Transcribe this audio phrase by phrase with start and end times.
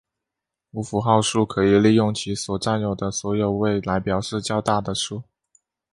[0.71, 5.21] 无符号数可以利用其所占有的所有位来表示较大的数。